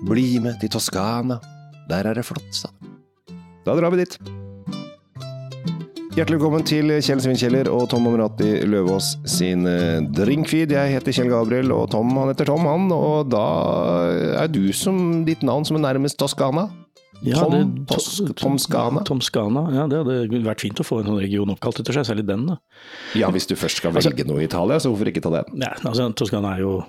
[0.00, 1.36] Bli med til Toskana.
[1.90, 2.70] Der er det flott, sa.
[3.66, 4.14] Da drar vi dit.
[6.16, 10.72] Hjertelig velkommen til Kjell Svinkjeller og Tom Amrati Løvaas sin eh, drinkfeed.
[10.72, 12.88] Jeg heter Kjell Gabriel, og Tom han heter Tom, han.
[12.96, 13.44] Og da
[14.40, 16.70] er du som ditt navn som er nærmest Toskana.
[17.22, 19.02] Ja, Tom, det- Tos- Tom Skana.
[19.04, 22.06] Tom Skana, ja det hadde vært fint å få en sånn region oppkalt etter seg,
[22.08, 22.56] særlig den da.
[23.14, 25.60] Ja, hvis du først skal velge noe i Italia, så hvorfor ikke ta den?
[25.60, 26.84] Ja, altså Toskana er jo,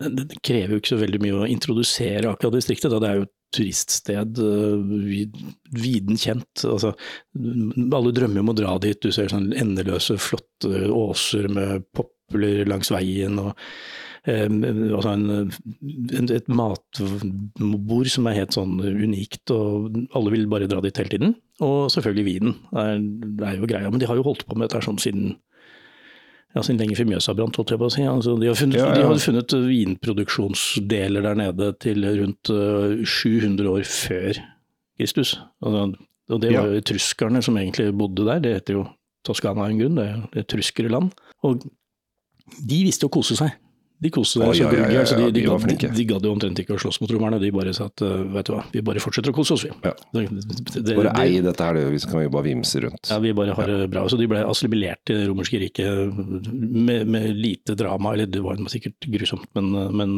[0.00, 3.22] det krever jo ikke så veldig mye å introdusere akkurat distriktet, da det er jo
[3.26, 5.30] et turiststed, øh,
[5.72, 6.64] viden kjent.
[6.66, 6.94] Altså,
[7.36, 12.90] alle drømmer om å dra dit, du ser sånn endeløse, flotte åser med popler langs
[12.90, 13.62] veien, og eh,
[14.26, 15.50] altså en,
[16.18, 21.12] en, et matbord som er helt sånn unikt, og alle vil bare dra dit hele
[21.12, 21.34] tiden.
[21.62, 23.90] Og selvfølgelig vinen, det er, jo greia.
[23.90, 25.36] Men de har jo holdt på med dette sånn siden
[26.56, 28.02] ja, siden lenge før Mjøsa brant, holdt jeg på å si.
[28.08, 28.96] Altså, de, har funnet, Ja, ja.
[28.96, 34.40] de hadde funnet vinproduksjonsdeler der nede til rundt øh, 700 år før
[34.96, 35.34] Kristus.
[35.60, 35.90] Altså,
[36.32, 38.40] og det var jo truskerne som egentlig bodde der.
[38.42, 38.86] Det heter jo
[39.26, 41.12] Toskana av en grunn, det er jo et truskerland.
[41.46, 41.66] Og
[42.56, 43.54] de visste å kose seg.
[44.02, 46.06] De koste seg Oi, så ja, ja, glugg, ja, så de, ja, de, de de
[46.10, 47.40] gadd jo omtrent ikke å slåss mot romerne.
[47.40, 49.72] De bare sa at øh, vet du hva, vi bare fortsetter å kose oss, vi.
[49.86, 49.94] Ja.
[50.12, 53.08] Det, det, det, Bare ei dette her, det, Så kan vi bare vimse rundt.
[53.08, 54.04] ja, vi bare har det bra.
[54.10, 56.20] Så de ble assimilert til det romerske riket
[56.52, 58.12] med, med lite drama.
[58.16, 60.16] Eller det var sikkert grusomt, men, men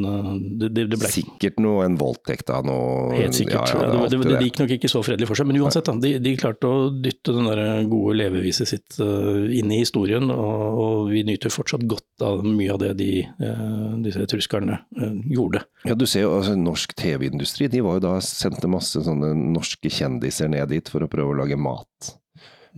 [0.59, 3.73] det, det det ble Sikkert noe en voldtekt av noe helt sikkert.
[3.73, 5.89] Ja, ja, det, det, gikk nok ikke så fredelig for seg, men uansett.
[5.89, 10.31] Da, de, de klarte å dytte den der gode leveviset sitt eh, inn i historien,
[10.35, 13.68] og, og vi nyter fortsatt godt av mye av det de, eh,
[14.05, 15.65] disse truskerne eh, gjorde.
[15.89, 19.93] Ja, du ser jo altså, norsk TV-industri, de var jo da sendte masse sånne norske
[19.93, 22.15] kjendiser ned dit for å prøve å lage mat.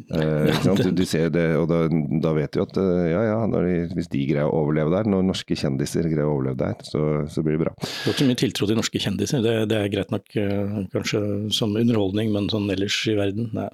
[0.08, 0.54] Eh?
[0.80, 1.82] Du, du ser det, og da,
[2.22, 5.26] da vet du at eh, ja, ja, de, hvis de greier å overleve der, når
[5.28, 7.74] norske kjendiser greier å overleve der, så, så blir det bra.
[7.80, 11.24] Det er ikke mye tiltro til norske kjendiser, det, det er greit nok eh, kanskje
[11.56, 13.68] som underholdning, men sånn ellers i verden, nei.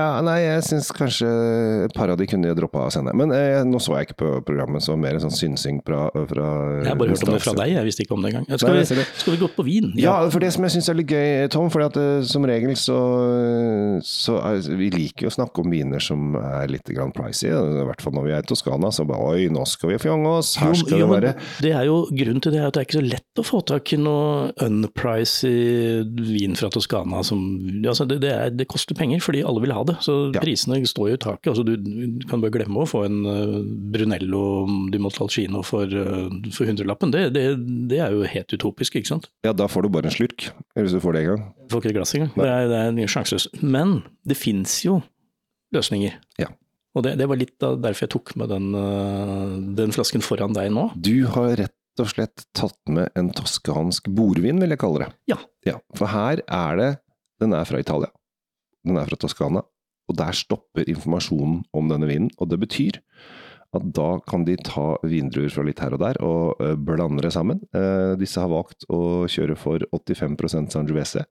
[0.00, 1.28] Ja, nei, jeg syns kanskje
[1.86, 3.12] et par av de kunne droppa å sende.
[3.16, 6.46] Men eh, nå så jeg ikke på programmet, så mer en sånn synsing fra, fra
[6.80, 8.46] Jeg har bare hørt om det fra deg, jeg visste ikke om det engang.
[8.56, 9.90] Skal, Nei, vi- skal vi gå på vin?
[10.00, 12.72] Ja, for det som jeg syns er litt gøy, Tom, for at eh, som regel
[12.80, 12.98] så,
[14.06, 17.50] så er, Vi liker jo å snakke om viner som er litt grann pricy.
[17.50, 20.36] I hvert fall når vi er i Toskana, så bare oi, nå skal vi fjonge
[20.40, 22.80] oss, her skal jo, det være det er jo Grunnen til det er at det
[22.82, 25.52] er ikke så lett å få tak i noe unpricy
[26.30, 27.22] vin fra Toskana.
[27.26, 27.42] Som,
[27.86, 29.89] altså det, det, er, det koster penger, fordi alle vil ha det.
[30.00, 30.40] Så Ja.
[30.42, 31.50] prisene står jo i taket.
[31.52, 33.56] Altså du, du kan bare glemme å få en eh,
[33.94, 34.42] Brunello
[34.92, 37.10] di Montalcino for, uh, for hundrelappen.
[37.14, 37.44] Det, det,
[37.90, 39.28] det er jo helt utopisk, ikke sant.
[39.46, 41.44] Ja, da får du bare en slurk, hvis du får det en gang.
[41.66, 42.32] Du Får ikke et glass engang.
[42.36, 43.60] Det er, det er sjanseløst.
[43.62, 45.00] Men det fins jo
[45.74, 46.16] løsninger.
[46.42, 46.48] Ja.
[46.98, 50.72] Og det, det var litt derfor jeg tok med den, eh, den flasken foran deg
[50.74, 50.88] nå.
[50.98, 55.10] Du har rett og slett tatt med en toskansk bordvin, vil jeg kalle det.
[55.30, 55.36] Ja.
[55.68, 55.76] ja.
[55.98, 56.90] For her er det
[57.40, 58.10] Den er fra Italia.
[58.84, 59.62] Den er fra Toskana.
[60.10, 62.32] Og der stopper informasjonen om denne vinen.
[62.42, 62.98] Og det betyr
[63.76, 67.32] at da kan de ta vindruer fra litt her og der og eh, blande det
[67.36, 67.62] sammen.
[67.76, 71.22] Eh, disse har valgt å kjøre for 85% Sangiovese,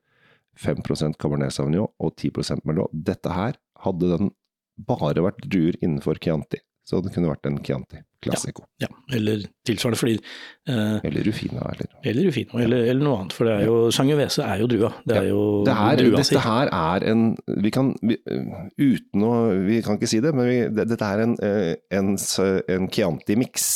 [0.60, 2.96] 5% Cabernet Sauvignon og 10% Merlot.
[2.96, 4.32] Dette her hadde den
[4.80, 8.64] bare vært druer innenfor Chianti, så det kunne vært en Chianti Classico.
[8.82, 13.36] Ja, eller tilsvarende, fordi eh, Eller Rufina, eller Eller Rufino, eller, eller noe annet.
[13.38, 14.90] For det er jo Sangiovese er jo drua.
[15.06, 17.28] Det er jo det her, drua dette her er en
[17.64, 18.18] Vi kan vi,
[18.82, 19.34] Uten å
[19.68, 23.70] Vi kan ikke si det, men vi, det, dette er en, eh, en, en Chianti-miks.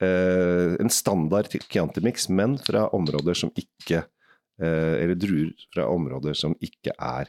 [0.00, 6.56] Eh, en standard Chianti-miks, men fra områder som ikke eh, Eller druer fra områder som
[6.64, 7.28] ikke er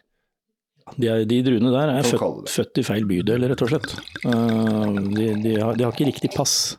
[0.97, 3.93] De, er, de druene der er født, født i feil bydel, rett og slett.
[4.25, 6.77] Eh, de, de, har, de har ikke riktig pass.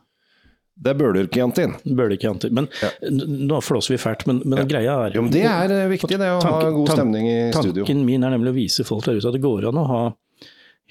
[0.82, 2.54] Det er ikke alltid.
[2.56, 2.90] Men ja.
[3.12, 6.30] nå flåser vi fælt, men, men greia er Jo, men det er eh, viktig, det
[6.32, 7.84] å ha god stemning i studio.
[7.84, 10.02] Tanken min er nemlig å vise folk der ute at det går an å ha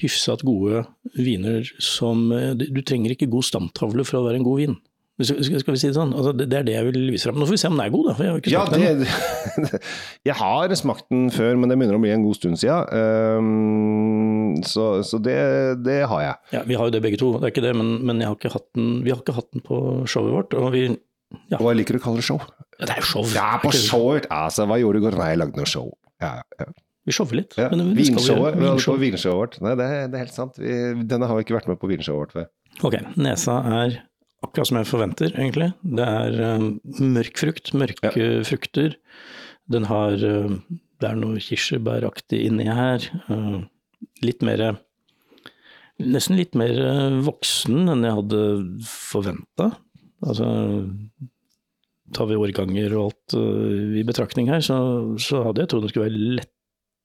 [0.02, 0.86] hyfsat gode
[1.18, 4.78] viner som eh, Du du trenger ikke god stamtavle for å være en god vin.
[5.22, 6.14] Skal, vi si det sånn?
[6.18, 7.38] Altså, det, er det jeg vil vise frem.
[7.38, 8.14] Nå får vi se om den er god, da.
[8.18, 9.82] For jeg har ikke Ja, det, den
[10.30, 12.88] jeg har smakt den før, men det begynner å bli en god stund siden.
[13.38, 15.38] Um, så så det,
[15.86, 16.36] det har jeg.
[16.56, 18.40] Ja, vi har jo det begge to, det er ikke det, men, men jeg har
[18.40, 20.58] ikke den, vi har ikke hatt den på showet vårt.
[20.58, 20.86] Og vi,
[21.52, 22.40] ja, Hva liker liker å kalle det show.
[22.80, 23.28] det er jo show.
[23.36, 24.30] Ja, Er på showet.
[24.34, 25.20] Altså, hva gjorde du i går?
[25.22, 25.92] Nei, jeg lagde noe show.
[26.24, 26.72] Ja, ja.
[27.02, 27.56] Vi shower litt.
[27.58, 27.68] ja.
[27.72, 28.58] men vi Vinshowet.
[28.62, 29.56] Vi på vinshowet vårt.
[29.66, 30.58] Nei, det, det er helt sant.
[30.62, 30.76] Vi,
[31.10, 32.50] denne har vi ikke vært med på vinshowet vårt før.
[32.88, 33.98] Ok, nesa er
[34.46, 35.72] akkurat som jeg forventer, egentlig.
[35.82, 36.68] Det er eh,
[37.02, 38.98] mørk frukt, mørke frukter.
[39.72, 40.56] Den har eh,
[41.02, 43.06] Det er noe kirsebæraktig inni her.
[43.30, 43.62] eh,
[44.26, 44.82] litt mer
[46.02, 46.74] Nesten litt mer
[47.22, 48.38] voksen enn jeg hadde
[48.90, 49.68] forventa.
[50.26, 50.48] Altså
[52.12, 53.36] tar vi årganger og alt
[54.00, 54.80] i betraktning her, så,
[55.22, 56.24] så, hadde jeg trodd det skulle være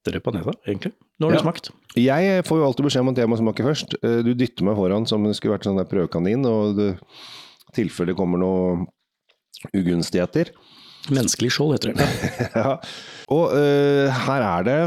[0.06, 0.92] lettere på nesa, egentlig.
[1.20, 1.70] Nå har du smakt.
[1.98, 3.96] Jeg får jo alltid beskjed om at jeg må smake først.
[4.02, 6.92] Eh, Du dytter meg foran som om det skulle vært sånn der prøvekanin, og i
[7.76, 8.86] tilfelle det kommer noe
[9.74, 10.52] ugunstigheter.
[11.10, 12.06] Menneskelig skjold heter det.
[12.58, 12.76] ja.
[13.32, 14.78] Og uh, her er det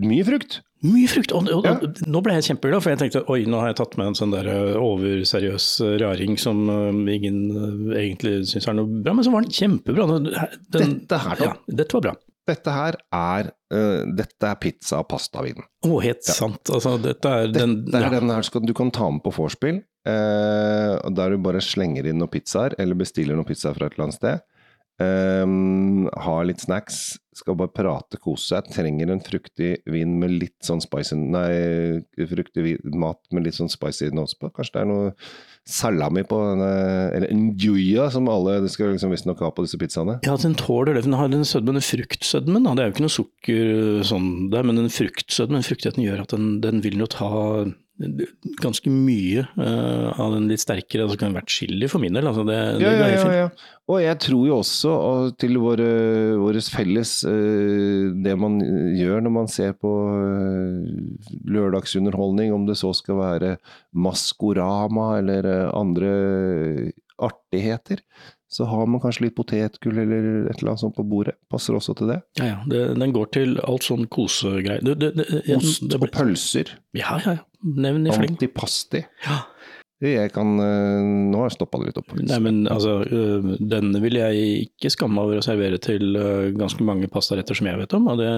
[0.00, 0.60] mye frukt.
[0.86, 1.32] Mye frukt!
[1.36, 1.74] Og, og, Ja.
[2.08, 4.32] Nå ble jeg kjempeglad, for jeg tenkte oi, nå har jeg tatt med en sånn
[4.32, 5.66] der uh, overseriøs
[6.00, 6.62] raring som
[7.10, 7.42] ingen
[7.92, 10.06] egentlig syns er noe bra, men så var den kjempebra.
[10.08, 10.30] Den,
[10.72, 11.50] Dette her, da.
[11.50, 12.14] ja, dette var bra.
[12.50, 15.62] Dette her er uh, Dette er pizza- og pastavin.
[15.86, 16.62] Å, helt sant.
[16.68, 18.18] Altså, dette er den Dette er ja.
[18.18, 22.16] den her skal, du kan ta med på vorspiel, Uh, der du bare slenger inn
[22.16, 24.46] noen pizzaer, eller bestiller noen pizzaer fra et eller annet sted.
[25.00, 28.66] Um, har litt snacks, skal bare prate, kose seg.
[28.74, 33.72] Trenger en fruktig vin med litt sånn spicy Nei, fruktig vin, mat med litt sånn
[33.72, 34.50] spicy nose på.
[34.52, 35.14] Kanskje det er noe
[35.70, 36.70] salami på denne
[37.16, 40.18] Eller njuya, som alle det skal liksom visstnok ha på disse pizzaene.
[40.26, 41.06] Ja, den tåler det.
[41.08, 42.68] Den har den sødmen, den fruktsødmen.
[42.68, 42.76] Da.
[42.76, 46.36] Det er jo ikke noe sukker uh, sånn der, men den fruktsødmen, fruktigheten gjør at
[46.36, 47.30] den, den vil jo ta
[48.60, 51.04] ganske mye uh, av den litt sterkere.
[51.04, 52.28] Altså, det kan vært chili for min del.
[52.30, 53.76] Altså, det, det Ja, går ja, ja, ja.
[53.90, 55.88] Og jeg tror jo også og til våre,
[56.38, 58.60] våres felles uh, Det man
[58.94, 60.88] gjør når man ser på uh,
[61.50, 63.54] lørdagsunderholdning, om det så skal være
[63.92, 66.12] Maskorama eller andre
[67.20, 68.00] artigheter,
[68.50, 71.36] så har man kanskje litt potetgull eller et eller annet sånt på bordet.
[71.52, 72.18] Passer også til det.
[72.40, 72.56] Ja, ja.
[72.66, 74.82] Det, den går til alt sånn kosegreier.
[74.82, 76.72] Det, det, det, Ost og pølser.
[76.96, 77.44] Ja, ja, ja.
[77.62, 78.36] Nevn i fleng.
[78.36, 79.04] Antipasti.
[79.26, 79.42] Ja.
[80.00, 82.14] Jeg kan eh, Nå har jeg stoppa det litt opp.
[82.16, 86.46] Nei, men altså, øh, denne vil jeg ikke skamme meg over å servere til øh,
[86.56, 88.08] ganske mange pastaretter som jeg vet om.
[88.16, 88.30] Det,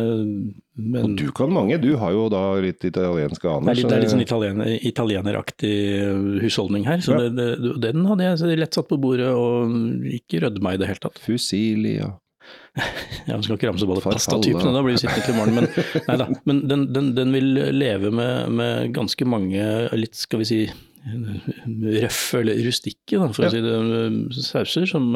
[0.82, 1.78] men Og du kan mange.
[1.78, 3.70] Du har jo da litt italienske det aner.
[3.70, 5.76] er litt, det er litt sånn italiener, italieneraktig
[6.42, 6.98] husholdning her.
[6.98, 7.28] Så Ja.
[7.30, 9.70] det, det, den hadde jeg lett satt på bordet og
[10.18, 11.22] ikke rødma i det hele tatt.
[11.22, 11.94] Fusilli
[13.28, 15.54] Ja, vi skal ikke ramse både alle pastatypene, da blir vi sittende til morgen.
[15.60, 15.68] Men,
[16.08, 19.66] neida, men den, den, den vil leve med, med ganske mange
[19.98, 20.62] litt, skal vi si,
[21.02, 23.50] røffe eller rustikke, da, for Ja.
[23.50, 25.08] å si det, sauser som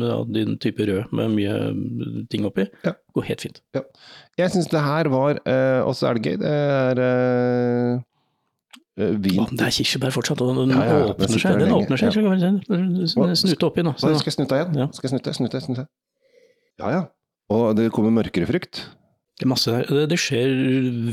[0.00, 1.56] ja, din type rød med mye
[2.32, 2.64] ting oppi.
[2.86, 2.94] Ja.
[3.16, 3.60] Går helt fint.
[4.38, 6.36] Jeg syns det her var eh, Også er det gøy.
[6.40, 7.98] Det er eh,
[9.04, 11.58] eh, vin det er kirsebær fortsatt, og den Ja, ja, åpner seg.
[11.60, 13.34] Den åpner seg, ja.
[13.36, 13.92] snute oppi nå.
[14.00, 14.78] Skal jeg snutte igjen?
[14.86, 14.88] Ja.
[14.96, 15.86] Skal jeg snutte, snutte, snutte?
[16.80, 17.04] Ja ja.
[17.50, 18.84] Og det kommer mørkere frukt.
[19.40, 19.88] det, er masse, der.
[19.88, 20.52] det, det skjer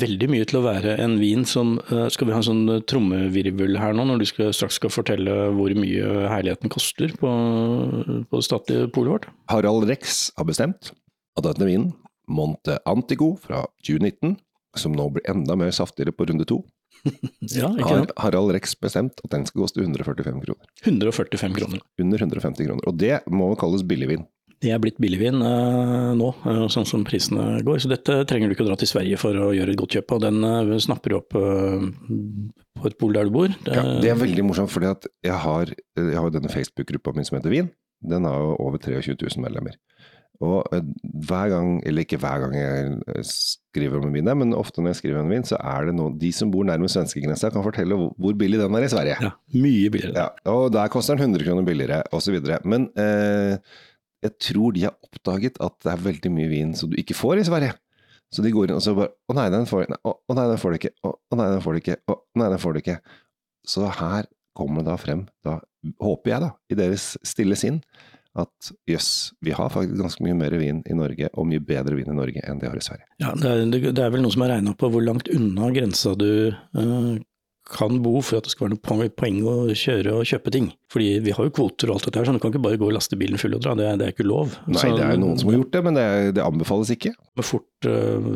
[0.02, 2.81] veldig mye til å være en vin som øh, Skal vi ha en sånn øh,
[2.86, 7.31] trommevirvel her nå, når du skal, straks skal fortelle hvor mye herligheten koster på,
[8.30, 9.30] på det statlige polet vårt?
[9.52, 10.92] Harald Rex har bestemt
[11.38, 11.94] at denne vinen,
[12.28, 14.36] Monte Antigo fra 2019,
[14.78, 16.62] som nå blir enda mer saftigere på runde to,
[17.56, 18.08] Ja, har?
[18.18, 20.72] Harald Rex bestemt at den skal koste 145 kroner.
[20.84, 21.84] 145 kroner.
[22.02, 22.88] Under 150 kroner.
[22.90, 24.25] Og det må kalles billigvin.
[24.63, 27.81] Det er blitt billigvin eh, nå, eh, sånn som prisene går.
[27.83, 30.07] Så dette trenger du ikke å dra til Sverige for å gjøre et godt kjøp
[30.09, 30.19] på.
[30.24, 31.88] Den eh, snapper du opp eh,
[32.77, 33.54] på et pol der du bor.
[33.54, 37.27] Det, Ja, det er veldig morsomt, for jeg har, jeg har jo denne Facebook-gruppa min
[37.27, 37.69] som heter Vin.
[38.06, 39.77] Den har jo over 23 000 medlemmer.
[40.45, 40.86] Og eh,
[41.27, 44.94] hver gang, eller ikke hver gang jeg eh, skriver om en vin, men ofte når
[44.94, 47.65] jeg skriver om en vin, så er det noe De som bor nærmest svenskegrensa, kan
[47.65, 49.18] fortelle hvor billig den er i Sverige.
[49.21, 50.27] ja, mye billigere.
[50.27, 52.38] Ja, og der koster den 100 kroner billigere, osv.
[52.69, 53.57] Men eh,
[54.25, 57.41] jeg tror de har oppdaget at det er veldig mye vin som du ikke får
[57.41, 57.75] i Sverige.
[58.34, 60.60] Så de går inn og så bare Å nei, den får, nei, å, nei, den
[60.60, 60.94] får du ikke.
[61.08, 61.98] Å, å nei, den får du ikke.
[62.12, 62.98] Å nei, den får du ikke.
[63.68, 64.27] Så her
[64.58, 65.60] kommer det da frem, da
[66.01, 67.77] håper jeg da, i deres stille sinn,
[68.38, 69.10] at jøss,
[69.46, 72.41] vi har faktisk ganske mye mer vin i Norge, og mye bedre vin i Norge
[72.46, 73.06] enn de har i Sverige.
[73.22, 76.13] Ja, det, er, det er vel noen som har regna på hvor langt unna grensa
[76.18, 77.13] du eh,
[77.67, 80.69] kan bo for at det skal være noe poeng- å kjøre og kjøpe ting.
[80.93, 82.88] Fordi vi har jo kvoter og alt dette her, så du kan ikke bare gå
[82.88, 83.74] og laste bilen full og dra.
[83.75, 84.53] Det, er- det er ikke lov.
[84.71, 86.91] Nei, så, det er jo noen som har gjort det, men det, er- det anbefales
[86.95, 87.12] ikke.
[87.38, 88.29] Med fort uh,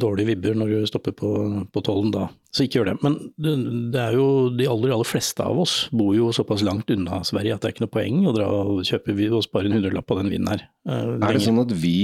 [0.00, 1.30] dårlige vibber når du stopper på,
[1.70, 2.28] på tollen da.
[2.56, 2.96] Så ikke gjør det.
[3.04, 3.54] Men det,
[3.94, 7.54] det er jo de aller, aller fleste av oss bor jo såpass langt unna Sverige
[7.54, 10.08] at det er ikke noe poeng å dra og kjøpe vi- og spare en hundrelapp
[10.10, 10.64] på den vinen her.
[10.88, 11.44] Uh, Er det lenger.
[11.50, 11.96] sånn at vi,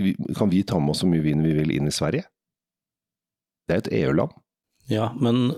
[0.00, 2.24] vi Kan vi ta med oss så mye vin vi vil inn i Sverige?
[3.68, 4.32] Det er et EU-land.
[4.92, 5.54] Ja, men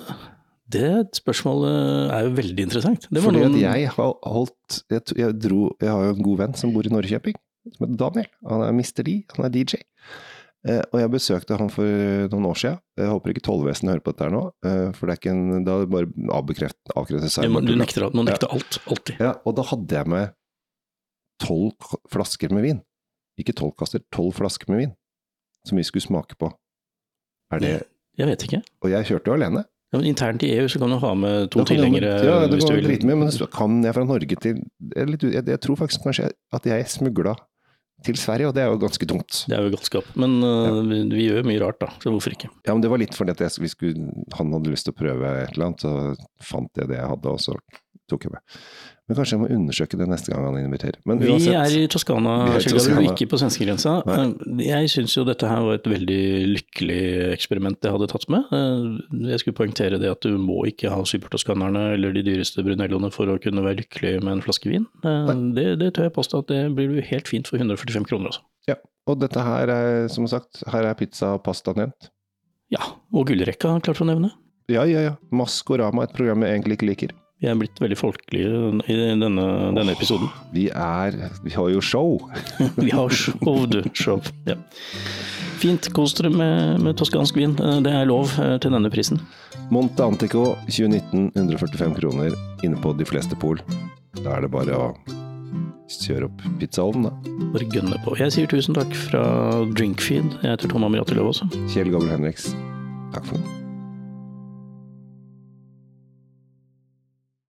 [0.70, 3.06] det spørsmålet er jo veldig interessant.
[3.10, 6.38] Det var Fordi noen- jeg har holdt jeg, jeg, dro, jeg har jo en god
[6.38, 7.34] venn som bor i Norrköping,
[7.74, 8.30] som heter Daniel.
[8.48, 9.02] Han er Mr.
[9.06, 9.82] D, han er DJ.
[10.66, 11.84] Eh, og jeg besøkte han for
[12.32, 12.78] noen år siden.
[12.98, 15.64] Jeg håper ikke tollvesenet hører på dette her nå, eh, for det er ikke en,
[15.64, 17.46] da er det bare avbekreft, avkreftet seg.
[17.46, 19.20] Ja, du nekter, man nekter alt, alltid.
[19.22, 20.34] Ja, og da hadde jeg med
[21.42, 21.74] tolv
[22.10, 22.80] flasker med vin.
[23.38, 24.94] Ikke tolv kasser, tolv flasker med vin.
[25.66, 26.50] Som vi skulle smake på.
[27.52, 27.74] Er det
[28.16, 28.62] Jeg vet ikke.
[28.84, 29.64] Og jeg kjørte jo alene.
[29.92, 32.66] Ja, men internt i EU så kan du ha med to tilhengere ja, det hvis
[32.66, 32.88] du vil.
[33.06, 36.32] med, men så kan jeg fra Norge til jeg, litt jeg, jeg tror faktisk kanskje
[36.56, 37.36] at jeg smugla
[38.04, 39.38] til Sverige, og det er jo ganske dumt.
[39.48, 40.08] Det er jo galskap.
[40.20, 41.88] Men uh, vi, vi gjør mye rart, da.
[42.02, 42.50] Så hvorfor ikke?
[42.66, 44.98] Ja, men det var litt fordi at jeg, vi skulle, han hadde lyst til å
[44.98, 47.56] prøve et eller annet, så fant jeg det jeg hadde, og så
[48.10, 48.40] tok jeg med.
[49.06, 50.96] Men kanskje jeg må undersøke det neste gang han inviterer.
[51.06, 52.80] Men Vi uansett, er i Toskana, Vi er i Toskana.
[52.80, 53.12] Toskana.
[53.12, 53.92] ikke på svenskegrensa.
[54.66, 56.18] Jeg syns jo dette her var et veldig
[56.56, 56.98] lykkelig
[57.36, 58.48] eksperiment jeg hadde tatt med.
[58.50, 63.12] Eh, Jeg skulle poengtere det at du må ikke ha supertoskanerne eller de dyreste brunelloene
[63.14, 64.86] for å kunne være lykkelig med en flaske vin.
[65.04, 68.30] Eh, Det, det tør jeg påstå at det blir du helt fint for 145 kroner,
[68.34, 68.42] også.
[68.68, 68.74] ja,
[69.06, 72.10] og dette her er, som sagt, her er pizza og pasta nevnt.
[72.74, 72.82] Ja,
[73.14, 74.32] og gullrekka, klart å nevne.
[74.68, 75.14] Ja, ja, ja.
[75.30, 77.12] Maskorama, et program jeg egentlig ikke liker.
[77.46, 78.54] Vi er blitt veldig folkelige
[78.90, 79.42] i denne,
[79.76, 80.26] denne episoden.
[80.50, 82.16] Vi er Vi har jo show!
[82.82, 83.84] Vi har show, du.
[83.94, 84.18] Show.
[84.50, 84.56] Ja.
[85.62, 85.86] Fint.
[85.94, 87.54] Kos dere med, med toskansk vin.
[87.62, 89.20] Eh, Det er lov eh, til denne prisen.
[89.70, 92.34] Monte Antico 2019, 145 kroner
[92.66, 93.62] inne på de fleste pol.
[94.24, 94.88] Da er det bare å
[95.86, 97.36] kjøre opp pizzaovnen, da.
[97.54, 98.16] Bare gønne på.
[98.18, 99.22] Jeg sier tusen takk fra
[99.78, 100.34] Drinkfeed.
[100.42, 101.46] Jeg heter Tom Amiratilov også.
[101.70, 102.50] Kjell Gabriel Henriks.
[103.14, 103.65] takk for nå.